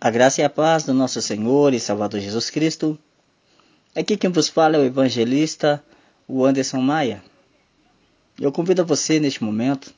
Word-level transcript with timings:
A 0.00 0.10
graça 0.10 0.40
e 0.40 0.44
a 0.44 0.50
paz 0.50 0.84
do 0.84 0.94
nosso 0.94 1.20
Senhor 1.20 1.74
e 1.74 1.80
Salvador 1.80 2.20
Jesus 2.20 2.50
Cristo. 2.50 2.96
Aqui 3.96 4.16
quem 4.16 4.30
vos 4.30 4.48
fala 4.48 4.76
é 4.76 4.78
o 4.78 4.84
evangelista, 4.84 5.82
o 6.28 6.44
Anderson 6.44 6.80
Maia. 6.80 7.22
Eu 8.38 8.52
convido 8.52 8.86
você 8.86 9.18
neste 9.18 9.42
momento 9.42 9.92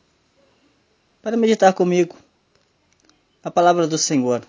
para 1.20 1.36
meditar 1.36 1.74
comigo 1.74 2.16
a 3.44 3.50
palavra 3.50 3.86
do 3.86 3.98
Senhor. 3.98 4.42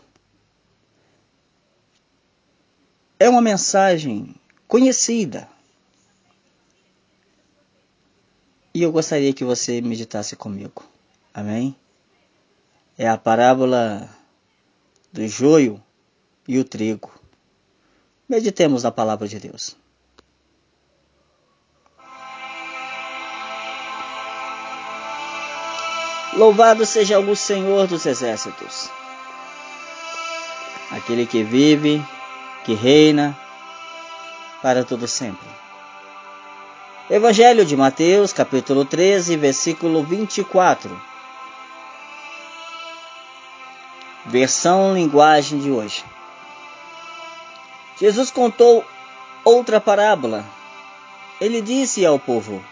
É 3.19 3.27
uma 3.27 3.41
mensagem 3.41 4.33
conhecida. 4.69 5.49
E 8.73 8.81
eu 8.81 8.91
gostaria 8.91 9.33
que 9.33 9.43
você 9.43 9.81
meditasse 9.81 10.37
comigo. 10.37 10.81
Amém? 11.33 11.75
É 12.97 13.09
a 13.09 13.17
parábola 13.17 14.09
do 15.11 15.27
joio 15.27 15.81
e 16.47 16.57
o 16.57 16.63
trigo. 16.63 17.11
Meditemos 18.27 18.83
na 18.83 18.91
palavra 18.91 19.27
de 19.27 19.39
Deus. 19.39 19.75
Louvado 26.33 26.85
seja 26.85 27.19
o 27.19 27.35
Senhor 27.35 27.87
dos 27.87 28.05
exércitos, 28.05 28.89
aquele 30.89 31.25
que 31.25 31.43
vive, 31.43 32.01
que 32.63 32.73
reina 32.73 33.37
para 34.61 34.85
todo 34.85 35.09
sempre. 35.09 35.45
Evangelho 37.09 37.65
de 37.65 37.75
Mateus, 37.75 38.31
capítulo 38.31 38.85
13, 38.85 39.35
versículo 39.35 40.03
24 40.03 41.10
Versão 44.31 44.93
linguagem 44.93 45.59
de 45.59 45.69
hoje. 45.69 46.05
Jesus 47.99 48.31
contou 48.31 48.81
outra 49.43 49.81
parábola. 49.81 50.45
Ele 51.41 51.59
disse 51.59 52.05
ao 52.05 52.17
povo: 52.17 52.63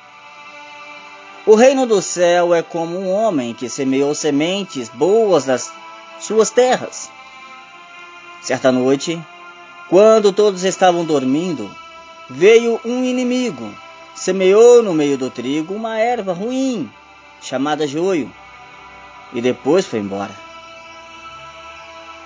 O 1.45 1.55
reino 1.55 1.85
do 1.85 2.01
céu 2.01 2.55
é 2.55 2.63
como 2.63 2.97
um 2.97 3.11
homem 3.11 3.53
que 3.53 3.67
semeou 3.67 4.15
sementes 4.15 4.87
boas 4.87 5.45
nas 5.45 5.69
suas 6.21 6.49
terras. 6.49 7.11
Certa 8.41 8.71
noite, 8.71 9.21
quando 9.89 10.31
todos 10.31 10.63
estavam 10.63 11.03
dormindo, 11.03 11.69
veio 12.29 12.79
um 12.85 13.03
inimigo, 13.03 13.69
semeou 14.15 14.81
no 14.81 14.93
meio 14.93 15.17
do 15.17 15.29
trigo 15.29 15.73
uma 15.73 15.99
erva 15.99 16.31
ruim, 16.31 16.89
chamada 17.41 17.85
joio, 17.85 18.31
e 19.33 19.41
depois 19.41 19.85
foi 19.85 19.99
embora. 19.99 20.48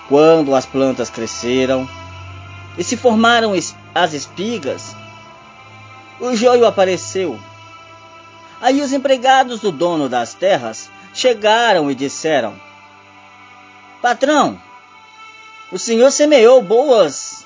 Quando 0.07 0.53
as 0.53 0.65
plantas 0.65 1.09
cresceram 1.09 1.87
e 2.77 2.83
se 2.83 2.97
formaram 2.97 3.53
as 3.95 4.13
espigas, 4.13 4.95
o 6.19 6.35
joio 6.35 6.65
apareceu. 6.65 7.39
Aí 8.61 8.81
os 8.81 8.93
empregados 8.93 9.59
do 9.59 9.71
dono 9.71 10.09
das 10.09 10.33
terras 10.33 10.89
chegaram 11.13 11.89
e 11.89 11.95
disseram: 11.95 12.53
Patrão, 14.01 14.61
o 15.71 15.79
senhor 15.79 16.11
semeou 16.11 16.61
boas 16.61 17.45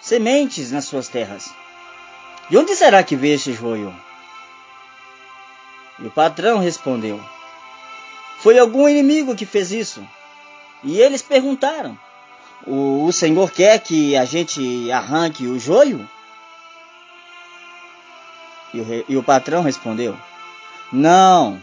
sementes 0.00 0.70
nas 0.70 0.84
suas 0.84 1.08
terras. 1.08 1.52
De 2.48 2.56
onde 2.56 2.74
será 2.74 3.02
que 3.02 3.16
veio 3.16 3.34
esse 3.34 3.52
joio? 3.52 3.94
E 5.98 6.06
o 6.06 6.10
patrão 6.10 6.58
respondeu: 6.58 7.20
Foi 8.40 8.58
algum 8.58 8.88
inimigo 8.88 9.34
que 9.34 9.44
fez 9.44 9.72
isso. 9.72 10.06
E 10.84 11.00
eles 11.00 11.22
perguntaram: 11.22 11.98
o, 12.66 13.06
o 13.06 13.12
Senhor 13.12 13.50
quer 13.50 13.78
que 13.80 14.16
a 14.16 14.24
gente 14.24 14.90
arranque 14.90 15.46
o 15.46 15.58
joio? 15.58 16.08
E 18.72 18.80
o, 18.80 19.04
e 19.08 19.16
o 19.16 19.22
patrão 19.22 19.62
respondeu: 19.62 20.16
Não, 20.92 21.62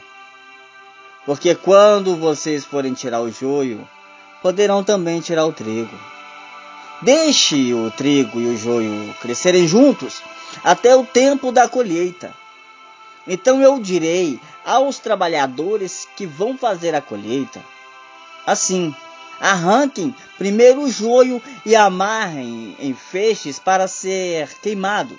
porque 1.26 1.56
quando 1.56 2.16
vocês 2.16 2.64
forem 2.64 2.94
tirar 2.94 3.22
o 3.22 3.32
joio, 3.32 3.88
poderão 4.42 4.84
também 4.84 5.20
tirar 5.22 5.46
o 5.46 5.54
trigo. 5.54 5.98
Deixe 7.02 7.74
o 7.74 7.92
trigo 7.92 8.40
e 8.40 8.48
o 8.48 8.58
joio 8.58 9.14
crescerem 9.22 9.68
juntos 9.68 10.22
até 10.64 10.96
o 10.96 11.06
tempo 11.06 11.52
da 11.52 11.68
colheita. 11.68 12.34
Então 13.28 13.62
eu 13.62 13.80
direi 13.80 14.40
aos 14.64 15.00
trabalhadores 15.00 16.08
que 16.16 16.26
vão 16.26 16.58
fazer 16.58 16.94
a 16.96 17.02
colheita: 17.02 17.62
assim, 18.46 18.96
Arranquem 19.40 20.16
primeiro 20.38 20.84
o 20.84 20.92
joio 20.92 21.42
e 21.66 21.76
amarrem 21.76 22.76
em 22.80 22.94
feixes 22.94 23.60
para 23.60 23.88
ser 23.88 24.50
queimado. 24.62 25.18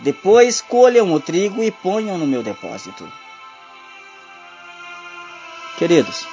Depois 0.00 0.60
colham 0.60 1.12
o 1.12 1.20
trigo 1.20 1.62
e 1.62 1.70
ponham 1.70 2.18
no 2.18 2.26
meu 2.26 2.42
depósito. 2.42 3.10
Queridos, 5.78 6.26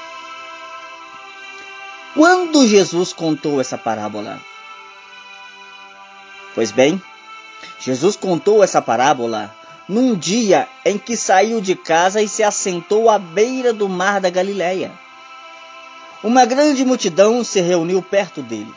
quando 2.14 2.68
Jesus 2.68 3.14
contou 3.14 3.60
essa 3.60 3.78
parábola? 3.78 4.40
Pois 6.54 6.72
bem, 6.72 7.02
Jesus 7.80 8.16
contou 8.16 8.64
essa 8.64 8.82
parábola 8.82 9.56
num 9.88 10.16
dia 10.16 10.68
em 10.86 10.98
que 10.98 11.18
saiu 11.18 11.60
de 11.60 11.76
casa 11.76 12.22
e 12.22 12.28
se 12.28 12.44
assentou 12.44 13.10
à 13.10 13.18
beira 13.18 13.74
do 13.74 13.90
mar 13.90 14.22
da 14.22 14.30
Galileia. 14.30 14.92
Uma 16.24 16.46
grande 16.46 16.86
multidão 16.86 17.44
se 17.44 17.60
reuniu 17.62 18.02
perto 18.02 18.44
dele. 18.44 18.74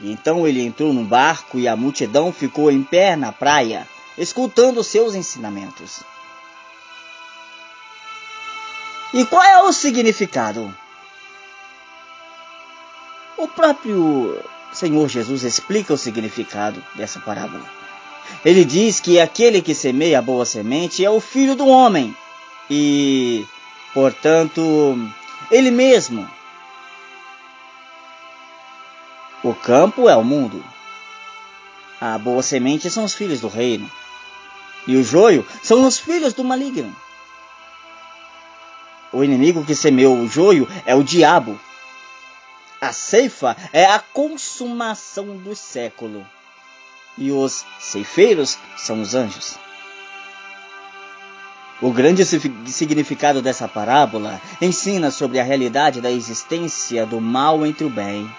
E 0.00 0.12
então 0.12 0.46
ele 0.46 0.62
entrou 0.62 0.92
num 0.92 1.04
barco 1.04 1.58
e 1.58 1.66
a 1.66 1.74
multidão 1.74 2.32
ficou 2.32 2.70
em 2.70 2.82
pé 2.82 3.16
na 3.16 3.32
praia, 3.32 3.88
escutando 4.18 4.84
seus 4.84 5.14
ensinamentos. 5.14 6.00
E 9.14 9.24
qual 9.24 9.42
é 9.42 9.62
o 9.62 9.72
significado? 9.72 10.74
O 13.38 13.48
próprio 13.48 14.38
Senhor 14.72 15.08
Jesus 15.08 15.44
explica 15.44 15.94
o 15.94 15.98
significado 15.98 16.82
dessa 16.94 17.20
parábola. 17.20 17.64
Ele 18.44 18.64
diz 18.64 19.00
que 19.00 19.20
aquele 19.20 19.62
que 19.62 19.74
semeia 19.74 20.18
a 20.18 20.22
boa 20.22 20.44
semente 20.44 21.04
é 21.04 21.10
o 21.10 21.20
filho 21.20 21.54
do 21.54 21.66
homem 21.66 22.14
e, 22.70 23.44
portanto, 23.92 24.62
ele 25.50 25.70
mesmo 25.70 26.28
o 29.42 29.52
campo 29.54 30.08
é 30.08 30.16
o 30.16 30.22
mundo. 30.22 30.64
A 32.00 32.16
boa 32.16 32.42
semente 32.42 32.88
são 32.88 33.04
os 33.04 33.14
filhos 33.14 33.40
do 33.40 33.48
reino. 33.48 33.90
E 34.86 34.96
o 34.96 35.02
joio 35.02 35.46
são 35.62 35.84
os 35.84 35.98
filhos 35.98 36.32
do 36.32 36.44
maligno. 36.44 36.94
O 39.12 39.22
inimigo 39.22 39.64
que 39.64 39.74
semeou 39.74 40.16
o 40.16 40.28
joio 40.28 40.68
é 40.86 40.94
o 40.94 41.02
diabo. 41.02 41.58
A 42.80 42.92
ceifa 42.92 43.56
é 43.72 43.84
a 43.84 43.98
consumação 43.98 45.36
do 45.36 45.54
século. 45.54 46.26
E 47.18 47.30
os 47.30 47.64
ceifeiros 47.80 48.58
são 48.76 49.02
os 49.02 49.14
anjos. 49.14 49.58
O 51.80 51.90
grande 51.90 52.24
significado 52.24 53.42
dessa 53.42 53.66
parábola 53.66 54.40
ensina 54.60 55.10
sobre 55.10 55.40
a 55.40 55.44
realidade 55.44 56.00
da 56.00 56.10
existência 56.10 57.04
do 57.04 57.20
mal 57.20 57.66
entre 57.66 57.84
o 57.84 57.90
bem 57.90 58.30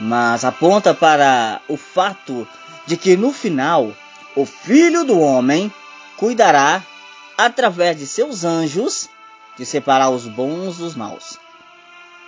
mas 0.00 0.44
aponta 0.44 0.92
para 0.92 1.60
o 1.68 1.76
fato 1.76 2.46
de 2.86 2.96
que 2.96 3.16
no 3.16 3.32
final 3.32 3.92
o 4.36 4.44
Filho 4.44 5.04
do 5.04 5.18
Homem 5.18 5.72
cuidará, 6.16 6.82
através 7.36 7.98
de 7.98 8.06
seus 8.06 8.44
anjos, 8.44 9.08
de 9.56 9.64
separar 9.64 10.10
os 10.10 10.26
bons 10.26 10.78
dos 10.78 10.94
maus. 10.94 11.38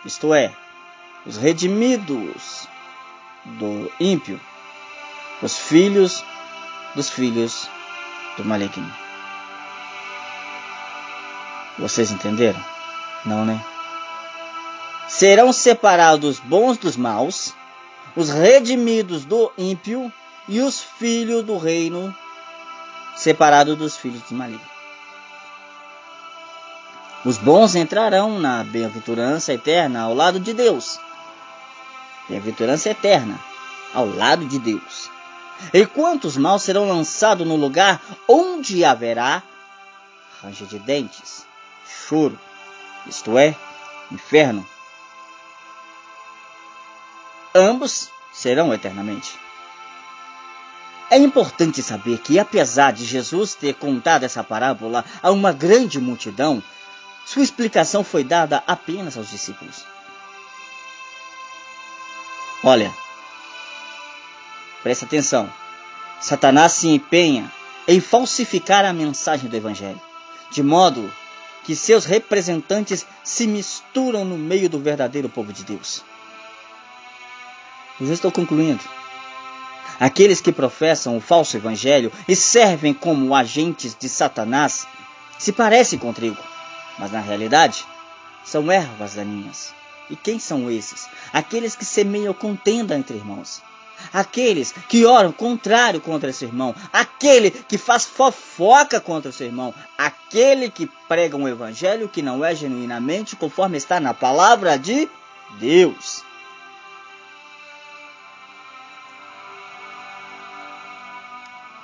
Isto 0.05 0.33
é, 0.33 0.53
os 1.25 1.37
redimidos 1.37 2.69
do 3.45 3.91
ímpio, 3.99 4.41
os 5.43 5.59
filhos 5.59 6.25
dos 6.95 7.11
filhos 7.11 7.69
do 8.37 8.45
maligno. 8.45 8.93
Vocês 11.79 12.11
entenderam? 12.11 12.65
Não, 13.25 13.45
né? 13.45 13.61
serão 15.09 15.53
separados 15.53 16.39
os 16.39 16.41
bons 16.41 16.77
dos 16.77 16.97
maus, 16.97 17.55
os 18.17 18.31
redimidos 18.31 19.27
do 19.27 19.53
ímpio 19.59 20.11
e 20.49 20.61
os 20.61 20.81
filhos 20.81 21.45
do 21.45 21.59
reino 21.59 22.17
separados 23.15 23.77
dos 23.77 23.97
filhos 23.97 24.23
do 24.23 24.35
maligno. 24.35 24.77
Os 27.25 27.39
bons 27.39 27.75
entrarão 27.75 28.39
na 28.39 28.65
bem-aventurança 28.65 29.53
eterna 29.53 30.03
ao 30.03 30.15
lado 30.15 30.41
de 30.41 30.55
Deus. 30.55 30.99
Bem-aventurança 32.29 32.89
eterna 32.91 33.39
ao 33.93 34.07
lado 34.07 34.47
de 34.47 34.59
Deus. 34.59 35.11
Enquanto 35.73 36.25
os 36.27 36.37
maus 36.37 36.63
serão 36.63 36.87
lançados 36.87 37.47
no 37.47 37.57
lugar 37.57 38.01
onde 38.29 38.85
haverá 38.85 39.43
ranger 40.43 40.69
de 40.69 40.79
dentes, 40.79 41.47
choro, 42.07 42.39
isto 43.07 43.37
é, 43.39 43.57
inferno 44.13 44.67
ambos 47.57 48.11
serão 48.33 48.73
eternamente. 48.73 49.39
É 51.11 51.17
importante 51.17 51.83
saber 51.83 52.19
que, 52.19 52.39
apesar 52.39 52.93
de 52.93 53.05
Jesus 53.05 53.55
ter 53.55 53.75
contado 53.75 54.25
essa 54.25 54.43
parábola 54.43 55.05
a 55.23 55.31
uma 55.31 55.53
grande 55.53 56.01
multidão, 56.01 56.63
sua 57.25 57.43
explicação 57.43 58.03
foi 58.03 58.25
dada 58.25 58.63
apenas 58.67 59.17
aos 59.17 59.31
discípulos. 59.31 59.85
Olha, 62.63 62.93
presta 64.83 65.05
atenção. 65.05 65.53
Satanás 66.21 66.73
se 66.73 66.89
empenha 66.89 67.51
em 67.87 68.01
falsificar 68.01 68.85
a 68.85 68.93
mensagem 68.93 69.49
do 69.49 69.57
Evangelho, 69.57 70.01
de 70.51 70.63
modo 70.63 71.13
que 71.63 71.77
seus 71.77 72.05
representantes 72.05 73.07
se 73.23 73.47
misturam 73.47 74.25
no 74.25 74.37
meio 74.37 74.69
do 74.69 74.81
verdadeiro 74.81 75.29
povo 75.29 75.53
de 75.53 75.65
Deus. 75.65 76.03
Eu 78.01 78.07
já 78.07 78.15
estou 78.15 78.31
concluindo. 78.31 78.83
Aqueles 79.99 80.41
que 80.41 80.53
professam 80.53 81.17
o 81.17 81.21
falso 81.21 81.57
evangelho 81.57 82.13
e 82.29 82.37
servem 82.37 82.93
como 82.93 83.35
agentes 83.35 83.97
de 83.99 84.09
Satanás 84.09 84.87
se 85.39 85.53
parecem 85.53 85.99
com 85.99 86.13
trigo, 86.13 86.43
mas 86.99 87.11
na 87.11 87.21
realidade 87.21 87.85
são 88.45 88.71
ervas 88.71 89.15
daninhas. 89.15 89.75
E 90.11 90.17
quem 90.17 90.39
são 90.39 90.71
esses? 90.71 91.09
Aqueles 91.33 91.75
que 91.75 91.85
semeiam 91.85 92.35
contenda 92.35 92.95
entre 92.95 93.17
irmãos. 93.17 93.63
Aqueles 94.13 94.73
que 94.89 95.07
oram 95.07 95.33
contrário 95.33 96.01
contra 96.03 96.29
esse 96.29 96.45
irmão, 96.45 96.75
aquele 96.93 97.51
que 97.51 97.79
faz 97.79 98.05
fofoca 98.05 99.01
contra 99.01 99.33
seu 99.33 99.47
irmão, 99.47 99.75
aquele 99.97 100.71
que 100.71 100.87
prega 101.09 101.37
um 101.37 101.49
evangelho 101.49 102.09
que 102.09 102.21
não 102.21 102.45
é 102.45 102.55
genuinamente 102.55 103.35
conforme 103.35 103.79
está 103.79 103.99
na 103.99 104.13
palavra 104.13 104.79
de 104.79 105.09
Deus. 105.59 106.23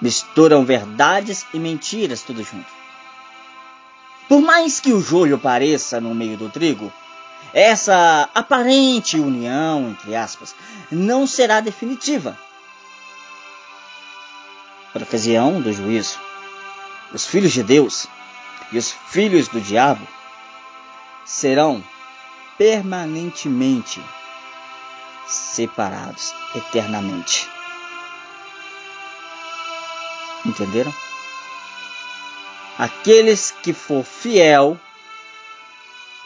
Misturam 0.02 0.64
verdades 0.64 1.46
e 1.54 1.58
mentiras 1.60 2.22
tudo 2.22 2.42
junto. 2.42 2.66
Por 4.28 4.42
mais 4.42 4.80
que 4.80 4.92
o 4.92 5.00
joio 5.00 5.38
pareça 5.38 6.00
no 6.00 6.12
meio 6.14 6.36
do 6.36 6.48
trigo, 6.48 6.92
essa 7.54 8.28
aparente 8.34 9.16
união, 9.16 9.90
entre 9.90 10.16
aspas, 10.16 10.54
não 10.90 11.26
será 11.26 11.60
definitiva. 11.60 12.36
Por 14.92 15.02
ocasião 15.02 15.60
do 15.60 15.72
juízo, 15.72 16.18
os 17.14 17.24
filhos 17.26 17.52
de 17.52 17.62
Deus 17.62 18.08
e 18.72 18.78
os 18.78 18.90
filhos 18.90 19.48
do 19.48 19.60
diabo 19.60 20.06
serão 21.24 21.82
permanentemente 22.58 24.02
separados 25.26 26.34
eternamente. 26.54 27.48
Entenderam? 30.44 30.92
Aqueles 32.78 33.50
que 33.62 33.72
for 33.72 34.02
fiel 34.04 34.78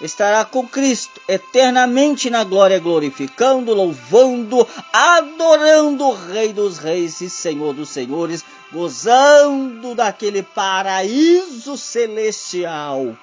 estará 0.01 0.45
com 0.45 0.67
Cristo 0.67 1.21
eternamente 1.29 2.31
na 2.31 2.45
glória, 2.45 2.79
glorificando, 2.79 3.75
louvando, 3.75 4.67
adorando 4.93 6.05
o 6.05 6.15
Rei 6.15 6.53
dos 6.53 6.79
Reis 6.79 7.21
e 7.21 7.31
Senhor 7.31 7.73
dos 7.75 7.89
Senhores, 7.89 8.45
gozando 8.73 9.95
daquele 9.95 10.43
paraíso 10.43 11.77
celestial 11.77 13.17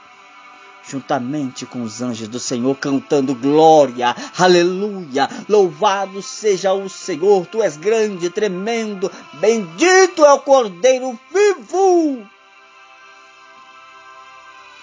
juntamente 0.88 1.66
com 1.66 1.82
os 1.82 2.02
anjos 2.02 2.28
do 2.28 2.40
Senhor, 2.40 2.76
cantando 2.76 3.34
glória, 3.34 4.16
aleluia, 4.38 5.30
louvado 5.48 6.22
seja 6.22 6.74
o 6.74 6.90
Senhor, 6.90 7.46
tu 7.48 7.64
és 7.64 7.78
grande, 7.78 8.30
tremendo, 8.30 9.12
bendito 9.36 10.26
é 10.26 10.34
o 10.34 10.40
Cordeiro 10.40 11.18
vivo. 11.34 12.28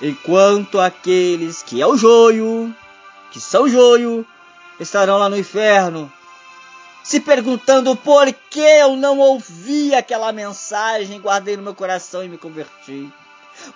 Enquanto 0.01 0.81
aqueles 0.81 1.63
que 1.63 1.83
é 1.83 1.87
o 1.87 1.97
joio, 1.97 2.75
que 3.31 3.39
são 3.39 3.69
joio, 3.69 4.27
estarão 4.79 5.19
lá 5.19 5.29
no 5.29 5.39
inferno, 5.39 6.11
se 7.05 7.21
perguntando 7.21 7.95
por 7.95 8.33
que 8.33 8.61
eu 8.61 8.97
não 8.97 9.19
ouvi 9.19 9.95
aquela 9.95 10.33
mensagem, 10.33 11.21
guardei 11.21 11.57
no 11.57 11.63
meu 11.63 11.75
coração 11.75 12.25
e 12.25 12.29
me 12.29 12.39
converti 12.39 13.13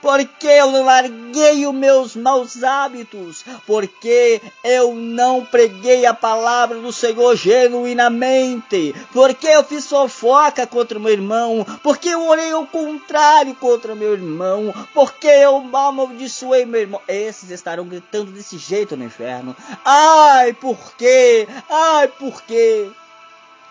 porque 0.01 0.47
eu 0.47 0.83
larguei 0.83 1.67
os 1.67 1.75
meus 1.75 2.17
maus 2.17 2.63
hábitos, 2.63 3.45
porque 3.67 4.41
eu 4.63 4.95
não 4.95 5.45
preguei 5.45 6.07
a 6.07 6.15
palavra 6.15 6.79
do 6.79 6.93
Senhor 6.93 7.37
genuinamente, 7.37 8.95
porque 9.13 9.47
eu 9.47 9.65
fiz 9.65 9.87
fofoca 9.87 10.67
contra 10.67 10.99
o 10.99 11.01
meu 11.01 11.13
irmão, 11.13 11.67
porque 11.83 12.09
eu 12.09 12.27
orei 12.27 12.53
ao 12.53 12.67
contrário 12.67 13.55
contra 13.55 13.93
o 13.93 13.97
meu 13.97 14.13
irmão, 14.13 14.75
porque 14.93 15.27
eu 15.27 15.57
amaldiçoei 15.73 16.65
meu 16.65 16.81
irmão. 16.81 17.01
Esses 17.09 17.51
estarão 17.51 17.85
gritando 17.85 18.33
desse 18.33 18.59
jeito 18.59 18.97
no 18.97 19.05
inferno. 19.05 19.57
Ai, 19.85 20.53
por 20.53 20.95
quê? 20.97 21.47
Ai, 21.69 22.09
por 22.09 22.43
quê? 22.43 22.91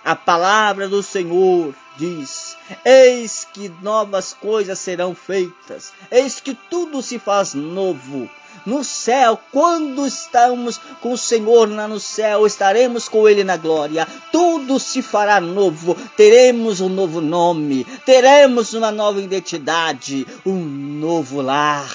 A 0.05 0.17
palavra 0.17 0.89
do 0.89 1.01
Senhor 1.01 1.73
diz: 1.95 2.57
Eis 2.83 3.47
que 3.53 3.71
novas 3.81 4.33
coisas 4.33 4.77
serão 4.77 5.15
feitas, 5.15 5.93
eis 6.11 6.41
que 6.41 6.53
tudo 6.53 7.01
se 7.01 7.17
faz 7.17 7.53
novo. 7.53 8.29
No 8.65 8.83
céu, 8.83 9.39
quando 9.51 10.05
estamos 10.05 10.77
com 11.01 11.13
o 11.13 11.17
Senhor 11.17 11.69
lá 11.69 11.87
no 11.87 11.99
céu, 11.99 12.45
estaremos 12.45 13.07
com 13.07 13.27
Ele 13.27 13.43
na 13.43 13.57
glória. 13.57 14.07
Tudo 14.31 14.77
se 14.77 15.01
fará 15.01 15.41
novo. 15.41 15.95
Teremos 16.15 16.79
um 16.79 16.89
novo 16.89 17.19
nome, 17.19 17.85
teremos 18.05 18.73
uma 18.73 18.91
nova 18.91 19.21
identidade, 19.21 20.27
um 20.45 20.59
novo 20.63 21.41
lar. 21.41 21.89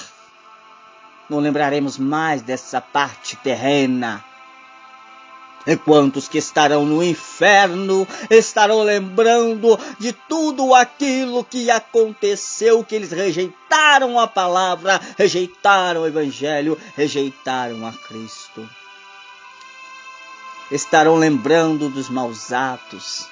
Não 1.28 1.40
lembraremos 1.40 1.98
mais 1.98 2.40
dessa 2.40 2.80
parte 2.80 3.36
terrena 3.36 4.24
enquanto 5.68 6.16
os 6.16 6.26
que 6.26 6.38
estarão 6.38 6.86
no 6.86 7.04
inferno 7.04 8.08
estarão 8.30 8.82
lembrando 8.82 9.78
de 9.98 10.12
tudo 10.12 10.74
aquilo 10.74 11.44
que 11.44 11.70
aconteceu, 11.70 12.82
que 12.82 12.94
eles 12.94 13.12
rejeitaram 13.12 14.18
a 14.18 14.26
palavra, 14.26 14.98
rejeitaram 15.18 16.00
o 16.00 16.06
evangelho, 16.06 16.78
rejeitaram 16.96 17.86
a 17.86 17.92
Cristo. 17.92 18.68
Estarão 20.70 21.16
lembrando 21.16 21.90
dos 21.90 22.08
maus 22.08 22.50
atos. 22.50 23.26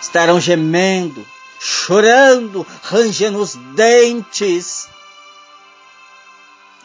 Estarão 0.00 0.40
gemendo, 0.40 1.26
chorando, 1.60 2.66
rangendo 2.82 3.38
os 3.38 3.54
dentes 3.74 4.88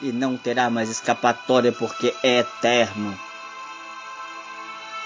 e 0.01 0.11
não 0.11 0.35
terá 0.35 0.69
mais 0.69 0.89
escapatória 0.89 1.71
porque 1.71 2.13
é 2.23 2.39
eterno. 2.39 3.17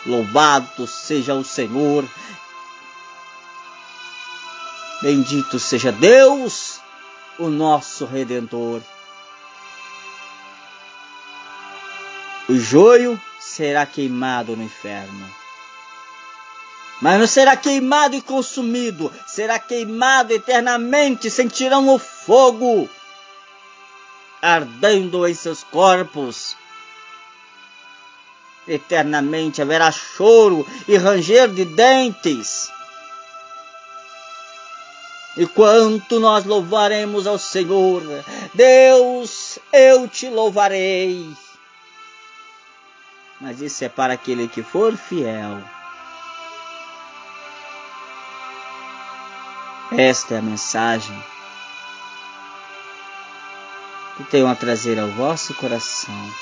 Louvado 0.05 0.87
seja 0.87 1.33
o 1.33 1.43
Senhor. 1.43 2.05
Bendito 5.01 5.59
seja 5.59 5.91
Deus, 5.91 6.79
o 7.37 7.49
nosso 7.49 8.05
redentor. 8.05 8.81
O 12.47 12.55
joio 12.55 13.19
será 13.39 13.85
queimado 13.85 14.55
no 14.55 14.63
inferno. 14.63 15.29
Mas 17.01 17.19
não 17.19 17.27
será 17.27 17.57
queimado 17.57 18.15
e 18.15 18.21
consumido, 18.21 19.11
será 19.27 19.59
queimado 19.59 20.31
eternamente, 20.31 21.29
sentirão 21.29 21.89
o 21.89 21.99
fogo 21.99 22.89
ardendo 24.45 25.27
em 25.27 25.33
seus 25.33 25.63
corpos. 25.63 26.55
Eternamente 28.67 29.61
haverá 29.61 29.91
choro 29.91 30.65
e 30.87 30.95
ranger 30.97 31.49
de 31.49 31.65
dentes. 31.65 32.71
E 35.35 35.47
quanto 35.47 36.19
nós 36.19 36.45
louvaremos 36.45 37.25
ao 37.27 37.37
Senhor, 37.37 38.03
Deus, 38.53 39.59
eu 39.73 40.07
te 40.07 40.29
louvarei. 40.29 41.27
Mas 43.41 43.61
isso 43.61 43.83
é 43.83 43.89
para 43.89 44.13
aquele 44.13 44.47
que 44.47 44.63
for 44.63 44.95
fiel. 44.95 45.61
Esta 49.91 50.35
é 50.35 50.37
a 50.37 50.41
mensagem 50.41 51.34
que 54.17 54.23
tenham 54.25 54.49
a 54.49 54.55
trazer 54.55 54.99
ao 54.99 55.09
vosso 55.09 55.53
coração. 55.55 56.33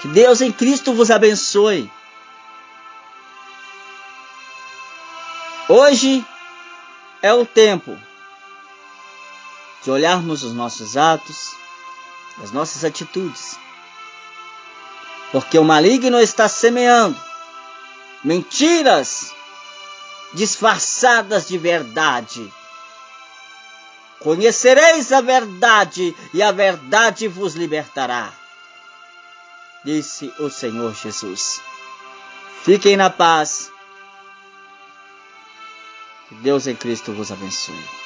Que 0.00 0.08
Deus 0.08 0.40
em 0.40 0.50
Cristo 0.50 0.92
vos 0.94 1.10
abençoe. 1.10 1.90
Hoje 5.68 6.24
é 7.22 7.32
o 7.32 7.46
tempo 7.46 7.96
de 9.82 9.90
olharmos 9.90 10.42
os 10.42 10.52
nossos 10.52 10.96
atos, 10.96 11.54
as 12.42 12.50
nossas 12.50 12.84
atitudes 12.84 13.56
porque 15.32 15.58
o 15.58 15.64
maligno 15.64 16.20
está 16.20 16.46
semeando 16.46 17.18
mentiras 18.22 19.34
disfarçadas 20.34 21.48
de 21.48 21.56
verdade. 21.58 22.52
Conhecereis 24.22 25.10
a 25.12 25.20
verdade 25.20 26.14
e 26.32 26.42
a 26.42 26.52
verdade 26.52 27.26
vos 27.26 27.54
libertará, 27.54 28.32
disse 29.84 30.32
o 30.38 30.48
Senhor 30.48 30.94
Jesus. 30.94 31.60
Fiquem 32.62 32.96
na 32.96 33.10
paz. 33.10 33.70
Que 36.28 36.36
Deus 36.36 36.68
em 36.68 36.76
Cristo 36.76 37.12
vos 37.12 37.32
abençoe. 37.32 38.01